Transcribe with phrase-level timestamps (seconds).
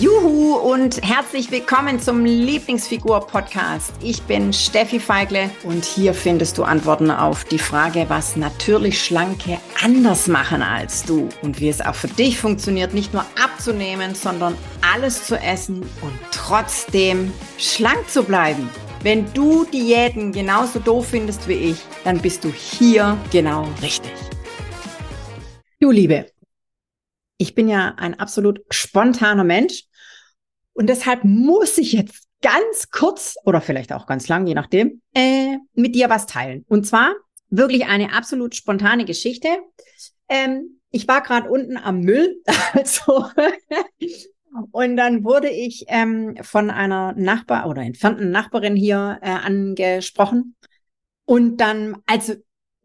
[0.00, 3.92] Juhu und herzlich willkommen zum Lieblingsfigur-Podcast.
[4.02, 9.58] Ich bin Steffi Feigle und hier findest du Antworten auf die Frage, was natürlich Schlanke
[9.80, 14.56] anders machen als du und wie es auch für dich funktioniert, nicht nur abzunehmen, sondern
[14.92, 18.68] alles zu essen und trotzdem schlank zu bleiben.
[19.04, 24.10] Wenn du Diäten genauso doof findest wie ich, dann bist du hier genau richtig.
[25.78, 26.26] Du Liebe,
[27.36, 29.84] ich bin ja ein absolut spontaner Mensch
[30.72, 35.56] und deshalb muss ich jetzt ganz kurz oder vielleicht auch ganz lang, je nachdem, äh,
[35.74, 36.64] mit dir was teilen.
[36.68, 37.14] Und zwar
[37.48, 39.48] wirklich eine absolut spontane Geschichte.
[40.28, 42.40] Ähm, ich war gerade unten am Müll,
[42.72, 43.26] also
[44.70, 50.54] und dann wurde ich ähm, von einer Nachbar oder entfernten Nachbarin hier äh, angesprochen.
[51.24, 52.34] Und dann, also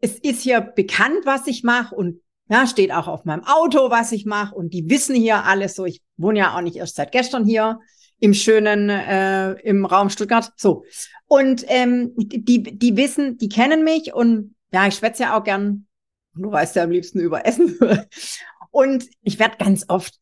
[0.00, 2.20] es ist hier bekannt, was ich mache und
[2.50, 5.84] ja, steht auch auf meinem Auto, was ich mache und die wissen hier alles so.
[5.84, 7.78] Ich wohne ja auch nicht erst seit gestern hier
[8.18, 10.52] im schönen, äh, im Raum Stuttgart.
[10.56, 10.84] So.
[11.26, 15.86] Und ähm, die, die wissen, die kennen mich und ja, ich schwätze ja auch gern,
[16.34, 17.78] du weißt ja am liebsten über Essen.
[18.72, 20.16] und ich werde ganz oft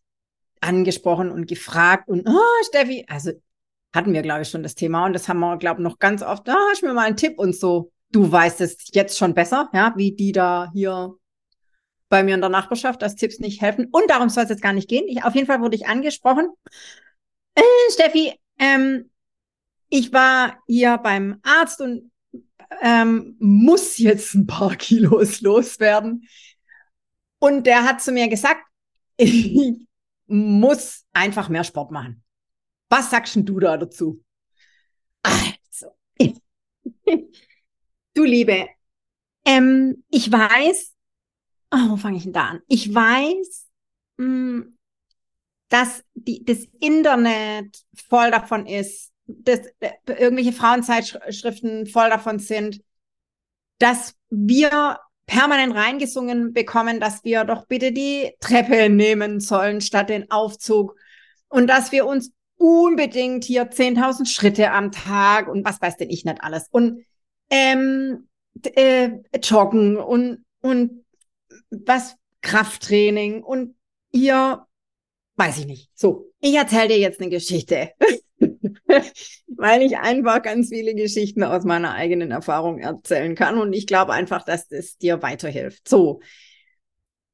[0.61, 3.33] angesprochen und gefragt und, oh, Steffi, also
[3.95, 6.23] hatten wir, glaube ich, schon das Thema und das haben wir, glaube ich, noch ganz
[6.23, 7.91] oft, da ah, hast mir mal einen Tipp und so.
[8.11, 11.15] Du weißt es jetzt schon besser, ja, wie die da hier
[12.09, 13.89] bei mir in der Nachbarschaft, dass Tipps nicht helfen.
[13.91, 15.07] Und darum soll es jetzt gar nicht gehen.
[15.09, 16.49] Ich, auf jeden Fall wurde ich angesprochen.
[17.55, 19.11] Äh, Steffi, ähm,
[19.89, 22.11] ich war hier beim Arzt und
[22.83, 26.29] ähm, muss jetzt ein paar Kilos loswerden.
[27.39, 28.63] Und der hat zu mir gesagt,
[29.17, 29.87] ich
[30.27, 32.23] muss einfach mehr Sport machen.
[32.91, 34.23] Was sagst du da dazu?
[35.23, 35.89] Also,
[38.15, 38.69] du Liebe,
[39.45, 40.95] ähm, ich weiß,
[41.73, 42.63] oh, wo fange ich denn da an?
[42.69, 43.67] Ich weiß,
[44.19, 44.79] mh, hm,
[45.69, 52.81] dass die, das Internet voll davon ist, dass äh, irgendwelche Frauenzeitschriften voll davon sind,
[53.79, 60.31] dass wir permanent reingesungen bekommen, dass wir doch bitte die Treppe nehmen sollen statt den
[60.31, 60.97] Aufzug
[61.49, 66.25] und dass wir uns unbedingt hier 10.000 Schritte am Tag und was weiß denn ich
[66.25, 67.05] nicht alles und
[67.51, 68.29] ähm,
[68.75, 69.11] äh,
[69.43, 71.05] joggen und und
[71.71, 73.75] was Krafttraining und
[74.13, 74.67] ihr,
[75.37, 75.91] weiß ich nicht.
[75.95, 77.91] So, ich erzähle dir jetzt eine Geschichte.
[79.49, 84.13] Weil ich einfach ganz viele Geschichten aus meiner eigenen Erfahrung erzählen kann und ich glaube
[84.13, 85.89] einfach, dass das dir weiterhilft.
[85.89, 86.21] So,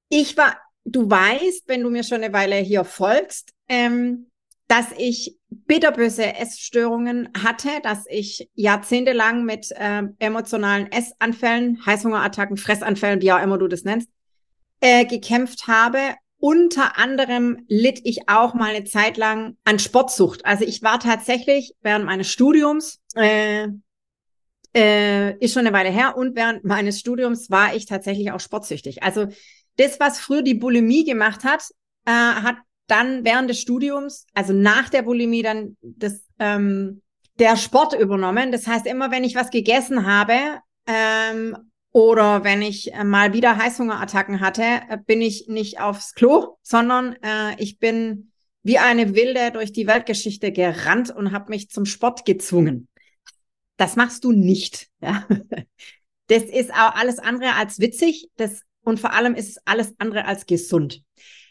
[0.09, 4.31] ich war, du weißt, wenn du mir schon eine Weile hier folgst, ähm,
[4.69, 13.33] dass ich bitterböse Essstörungen hatte, dass ich jahrzehntelang mit äh, emotionalen Essanfällen, Heißhungerattacken, Fressanfällen, wie
[13.33, 14.09] auch immer du das nennst,
[14.85, 16.15] äh, gekämpft habe.
[16.39, 20.45] Unter anderem litt ich auch mal eine Zeit lang an Sportsucht.
[20.45, 23.69] Also ich war tatsächlich während meines Studiums, äh,
[24.77, 29.03] äh, ist schon eine Weile her, und während meines Studiums war ich tatsächlich auch sportsüchtig.
[29.03, 29.29] Also
[29.79, 31.63] das, was früher die Bulimie gemacht hat,
[32.05, 32.57] äh, hat
[32.87, 37.01] dann während des Studiums, also nach der Bulimie, dann das ähm,
[37.39, 38.53] der Sport übernommen.
[38.53, 40.35] Das heißt, immer wenn ich was gegessen habe
[40.87, 41.57] ähm,
[41.95, 47.15] oder wenn ich äh, mal wieder Heißhungerattacken hatte, äh, bin ich nicht aufs Klo, sondern
[47.23, 48.33] äh, ich bin
[48.65, 52.89] wie eine Wilde durch die Weltgeschichte gerannt und habe mich zum Sport gezwungen.
[53.77, 54.89] Das machst du nicht.
[55.01, 55.27] Ja?
[56.27, 58.29] Das ist auch alles andere als witzig.
[58.37, 61.03] Das, und vor allem ist es alles andere als gesund.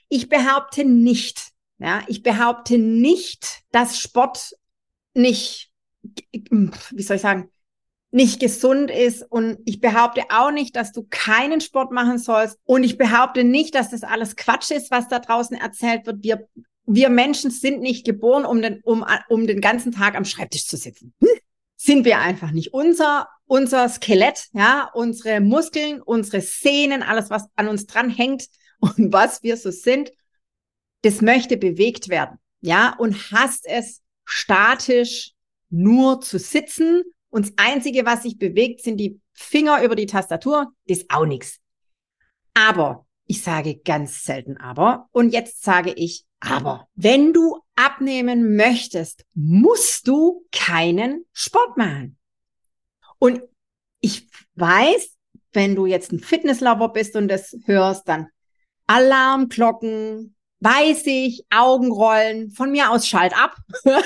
[0.09, 4.55] Ich behaupte nicht, ja, ich behaupte nicht, dass Sport
[5.13, 5.71] nicht,
[6.31, 7.52] wie soll ich sagen,
[8.13, 9.23] nicht gesund ist.
[9.23, 12.57] Und ich behaupte auch nicht, dass du keinen Sport machen sollst.
[12.63, 16.23] Und ich behaupte nicht, dass das alles Quatsch ist, was da draußen erzählt wird.
[16.23, 16.47] Wir,
[16.85, 20.77] wir Menschen sind nicht geboren, um den, um, um den ganzen Tag am Schreibtisch zu
[20.77, 21.13] sitzen.
[21.19, 21.29] Hm?
[21.75, 22.73] Sind wir einfach nicht.
[22.73, 28.45] Unser, unser Skelett, ja, unsere Muskeln, unsere Sehnen, alles, was an uns dran hängt
[28.79, 30.11] und was wir so sind,
[31.01, 32.37] das möchte bewegt werden.
[32.61, 35.31] Ja, und hasst es statisch
[35.69, 37.03] nur zu sitzen
[37.33, 40.71] und das Einzige, was sich bewegt, sind die Finger über die Tastatur.
[40.87, 41.59] Das ist auch nichts.
[42.53, 49.25] Aber, ich sage ganz selten aber, und jetzt sage ich aber, wenn du abnehmen möchtest,
[49.33, 52.19] musst du keinen Sport machen.
[53.17, 53.41] Und
[53.99, 55.17] ich weiß,
[55.53, 58.27] wenn du jetzt ein Fitnesslover bist und das hörst, dann
[58.85, 63.57] Alarmglocken, weiß ich, Augenrollen, von mir aus schalt ab.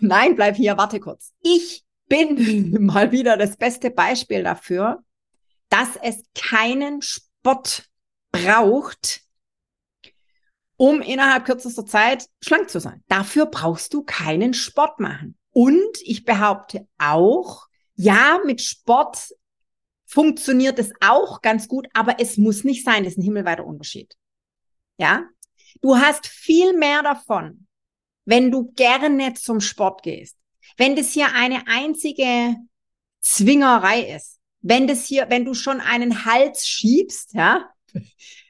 [0.00, 1.32] Nein, bleib hier, warte kurz.
[1.40, 5.02] Ich bin mal wieder das beste Beispiel dafür,
[5.70, 7.88] dass es keinen Spott
[8.30, 9.22] braucht,
[10.76, 13.02] um innerhalb kürzester Zeit schlank zu sein.
[13.08, 15.38] Dafür brauchst du keinen Sport machen.
[15.52, 19.34] Und ich behaupte auch, ja, mit Sport
[20.04, 23.04] funktioniert es auch ganz gut, aber es muss nicht sein.
[23.04, 24.16] Das ist ein himmelweiter Unterschied.
[24.98, 25.24] Ja,
[25.80, 27.66] du hast viel mehr davon,
[28.26, 30.36] wenn du gerne zum Sport gehst.
[30.76, 32.56] Wenn das hier eine einzige
[33.20, 37.68] Zwingerei ist, wenn das hier, wenn du schon einen Hals schiebst, ja,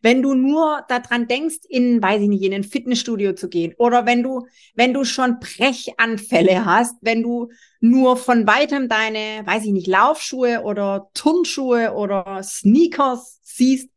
[0.02, 4.04] wenn du nur daran denkst, in, weiß ich nicht, in ein Fitnessstudio zu gehen oder
[4.06, 9.72] wenn du, wenn du schon Brechanfälle hast, wenn du nur von weitem deine, weiß ich
[9.72, 13.88] nicht, Laufschuhe oder Turnschuhe oder Sneakers siehst,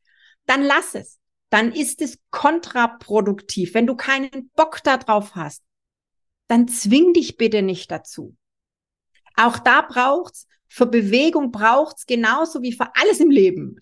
[0.45, 1.19] dann lass es.
[1.49, 3.73] Dann ist es kontraproduktiv.
[3.73, 5.63] Wenn du keinen Bock darauf hast,
[6.47, 8.35] dann zwing dich bitte nicht dazu.
[9.35, 13.77] Auch da braucht's, für Bewegung braucht's genauso wie für alles im Leben,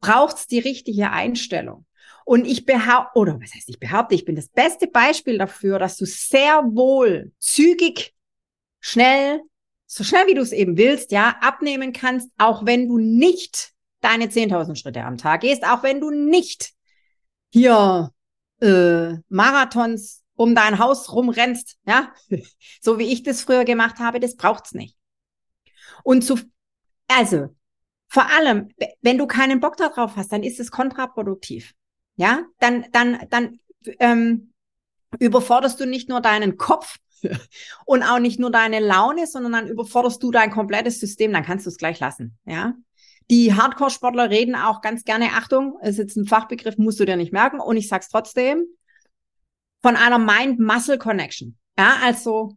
[0.00, 1.86] braucht's die richtige Einstellung.
[2.24, 5.96] Und ich behaupte, oder was heißt ich behaupte, ich bin das beste Beispiel dafür, dass
[5.96, 8.14] du sehr wohl zügig,
[8.80, 9.40] schnell,
[9.86, 14.26] so schnell wie du es eben willst, ja, abnehmen kannst, auch wenn du nicht deine
[14.26, 16.72] 10.000 Schritte am Tag gehst, auch wenn du nicht
[17.50, 18.12] hier
[18.60, 22.14] äh, Marathons um dein Haus rumrennst, ja,
[22.80, 24.96] so wie ich das früher gemacht habe, das braucht's nicht.
[26.04, 26.38] Und zu,
[27.08, 27.48] also,
[28.08, 28.68] vor allem,
[29.02, 31.74] wenn du keinen Bock darauf hast, dann ist es kontraproduktiv.
[32.14, 33.58] Ja, dann, dann, dann
[33.98, 34.52] ähm,
[35.18, 36.96] überforderst du nicht nur deinen Kopf
[37.84, 41.66] und auch nicht nur deine Laune, sondern dann überforderst du dein komplettes System, dann kannst
[41.66, 42.38] du es gleich lassen.
[42.44, 42.74] Ja,
[43.28, 47.32] die Hardcore-Sportler reden auch ganz gerne, Achtung, ist jetzt ein Fachbegriff, musst du dir nicht
[47.32, 48.64] merken, und ich sag's trotzdem,
[49.82, 51.56] von einer Mind-Muscle-Connection.
[51.78, 52.56] Ja, also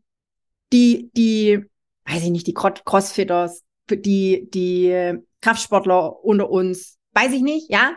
[0.74, 1.64] die, die,
[2.06, 7.94] weiß ich nicht, die Crossfitters, die, die Kraftsportler unter uns, weiß ich nicht, ja,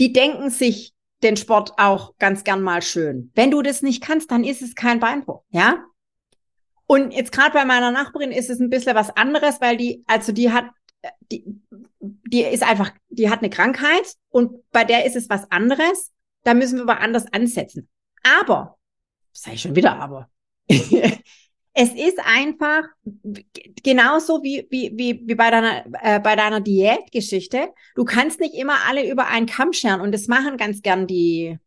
[0.00, 3.30] die denken sich den Sport auch ganz gern mal schön.
[3.34, 5.84] Wenn du das nicht kannst, dann ist es kein Beinbruch, ja.
[6.86, 10.32] Und jetzt gerade bei meiner Nachbarin ist es ein bisschen was anderes, weil die, also
[10.32, 10.66] die hat,
[11.30, 11.44] die,
[12.00, 16.12] die ist einfach, die hat eine Krankheit und bei der ist es was anderes.
[16.44, 17.88] Da müssen wir aber anders ansetzen.
[18.22, 18.78] Aber,
[19.52, 20.28] ich schon wieder aber,
[20.68, 22.82] es ist einfach
[23.84, 27.72] genauso wie, wie, wie, wie bei deiner, äh, bei deiner Diätgeschichte.
[27.94, 31.58] Du kannst nicht immer alle über einen Kamm scheren und das machen ganz gern die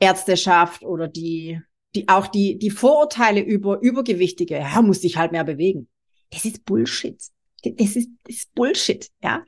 [0.00, 1.60] Ärzteschaft oder die,
[1.94, 4.56] die, auch die, die Vorurteile über Übergewichtige.
[4.58, 5.88] Ja, muss dich halt mehr bewegen.
[6.30, 7.22] Das ist Bullshit.
[7.62, 9.44] Das ist, das ist Bullshit, ja.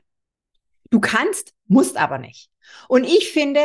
[0.89, 2.49] Du kannst, musst aber nicht.
[2.87, 3.59] Und ich finde,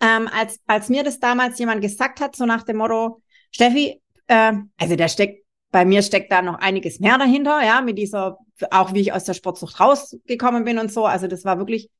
[0.00, 4.52] ähm, als, als mir das damals jemand gesagt hat, so nach dem Motto, Steffi, äh,
[4.76, 8.38] also da steckt, bei mir steckt da noch einiges mehr dahinter, ja, mit dieser,
[8.70, 11.04] auch wie ich aus der Sportsucht rausgekommen bin und so.
[11.04, 11.90] Also das war wirklich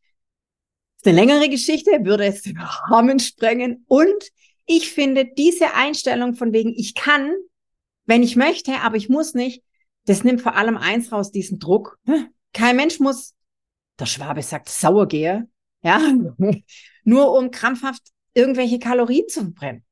[1.04, 2.58] eine längere Geschichte, würde es den
[2.90, 3.84] Rahmen sprengen.
[3.88, 4.30] Und
[4.66, 7.32] ich finde diese Einstellung von wegen, ich kann,
[8.06, 9.62] wenn ich möchte, aber ich muss nicht,
[10.06, 11.98] das nimmt vor allem eins raus, diesen Druck.
[12.52, 13.34] Kein Mensch muss,
[13.98, 15.48] der Schwabe sagt, sauer gehe,
[15.82, 16.00] ja,
[17.08, 18.02] nur um krampfhaft
[18.34, 19.82] irgendwelche Kalorien zu verbrennen.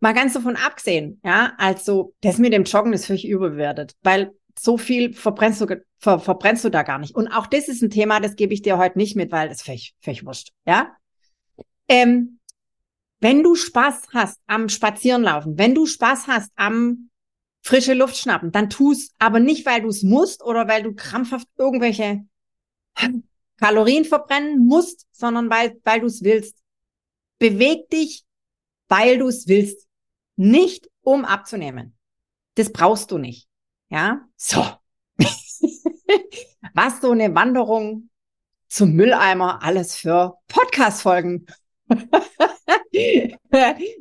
[0.00, 4.76] Mal ganz davon abgesehen, ja, also das mit dem Joggen ist völlig überbewertet, weil so
[4.76, 5.66] viel verbrennst du,
[5.98, 7.14] ver, verbrennst du da gar nicht.
[7.14, 9.62] Und auch das ist ein Thema, das gebe ich dir heute nicht mit, weil das
[9.62, 10.92] völlig, völlig wurscht, ja.
[11.88, 12.38] Ähm,
[13.20, 17.08] wenn du Spaß hast am Spazierenlaufen, wenn du Spaß hast am
[17.62, 21.48] frische Luft schnappen, dann tu's, aber nicht, weil du es musst oder weil du krampfhaft
[21.56, 22.26] irgendwelche
[23.58, 26.58] Kalorien verbrennen musst, sondern weil, weil du es willst.
[27.38, 28.24] Beweg dich,
[28.88, 29.86] weil du es willst.
[30.36, 31.96] Nicht, um abzunehmen.
[32.54, 33.48] Das brauchst du nicht.
[33.88, 34.64] Ja, so.
[36.74, 38.10] Was so eine Wanderung
[38.68, 41.46] zum Mülleimer alles für Podcast-Folgen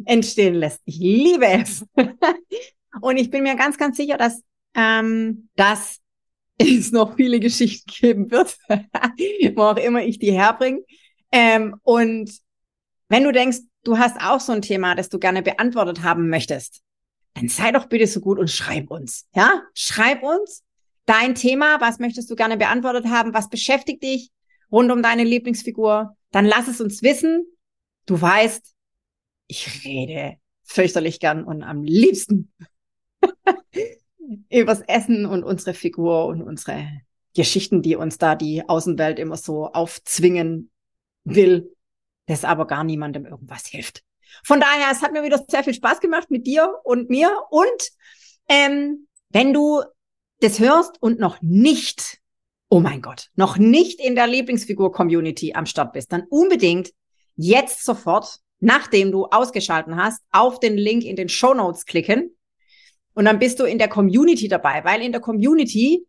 [0.05, 0.81] entstehen lässt.
[0.85, 1.85] Ich liebe es.
[3.01, 4.41] Und ich bin mir ganz, ganz sicher, dass,
[4.73, 5.99] ähm, dass
[6.57, 8.57] es noch viele Geschichten geben wird,
[9.55, 10.81] wo auch immer ich die herbringe.
[11.31, 12.31] Ähm, und
[13.09, 16.81] wenn du denkst, du hast auch so ein Thema, das du gerne beantwortet haben möchtest,
[17.33, 19.27] dann sei doch bitte so gut und schreib uns.
[19.35, 20.63] Ja, schreib uns
[21.05, 21.79] dein Thema.
[21.79, 23.33] Was möchtest du gerne beantwortet haben?
[23.33, 24.31] Was beschäftigt dich
[24.71, 26.15] rund um deine Lieblingsfigur?
[26.31, 27.45] Dann lass es uns wissen.
[28.05, 28.73] Du weißt,
[29.47, 32.51] ich rede fürchterlich gern und am liebsten
[34.49, 36.87] übers Essen und unsere Figur und unsere
[37.35, 40.71] Geschichten, die uns da die Außenwelt immer so aufzwingen
[41.23, 41.73] will,
[42.25, 44.03] das aber gar niemandem irgendwas hilft.
[44.43, 47.31] Von daher, es hat mir wieder sehr viel Spaß gemacht mit dir und mir.
[47.49, 47.89] Und
[48.49, 49.83] ähm, wenn du
[50.41, 52.19] das hörst und noch nicht,
[52.69, 56.91] oh mein Gott, noch nicht in der Lieblingsfigur-Community am Start bist, dann unbedingt
[57.35, 62.35] jetzt sofort nachdem du ausgeschalten hast, auf den Link in den Show Notes klicken
[63.17, 66.05] und dann bist du in der Community dabei, weil in der Community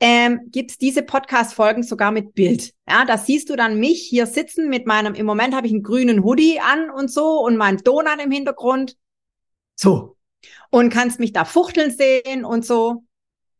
[0.00, 2.74] ähm, gibt diese Podcast-Folgen sogar mit Bild.
[2.88, 5.84] Ja, da siehst du dann mich hier sitzen mit meinem, im Moment habe ich einen
[5.84, 8.96] grünen Hoodie an und so und meinen Donut im Hintergrund.
[9.76, 10.16] So.
[10.70, 13.04] Und kannst mich da fuchteln sehen und so.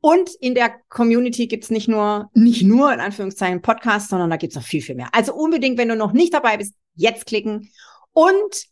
[0.00, 4.56] Und in der Community gibt's nicht nur, nicht nur in Anführungszeichen Podcast, sondern da gibt's
[4.56, 5.10] noch viel, viel mehr.
[5.12, 7.70] Also unbedingt, wenn du noch nicht dabei bist, jetzt klicken.
[8.12, 8.64] Und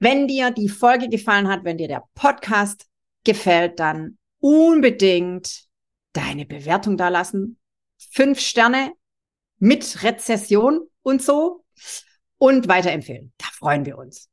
[0.00, 2.87] wenn dir die Folge gefallen hat, wenn dir der Podcast
[3.28, 5.66] gefällt, dann unbedingt
[6.14, 7.58] deine Bewertung da lassen.
[8.10, 8.94] Fünf Sterne
[9.58, 11.64] mit Rezession und so
[12.38, 13.34] und weiterempfehlen.
[13.36, 14.30] Da freuen wir uns.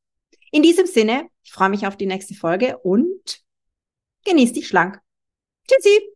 [0.52, 3.42] In diesem Sinne, ich freue mich auf die nächste Folge und
[4.24, 5.02] genieß dich schlank.
[5.68, 6.14] Tschüssi!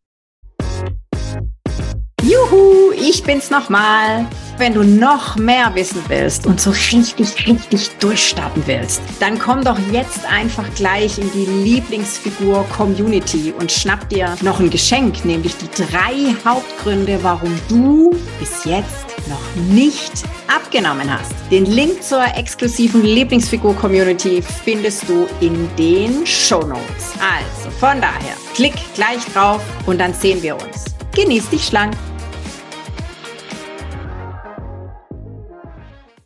[2.22, 4.26] Juhu, ich bin's nochmal.
[4.60, 9.80] Wenn du noch mehr wissen willst und so richtig, richtig durchstarten willst, dann komm doch
[9.90, 15.70] jetzt einfach gleich in die Lieblingsfigur Community und schnapp dir noch ein Geschenk, nämlich die
[15.82, 20.12] drei Hauptgründe, warum du bis jetzt noch nicht
[20.54, 21.32] abgenommen hast.
[21.50, 27.14] Den Link zur exklusiven Lieblingsfigur Community findest du in den Show Notes.
[27.22, 30.84] Also von daher, klick gleich drauf und dann sehen wir uns.
[31.16, 31.96] Genieß dich schlank.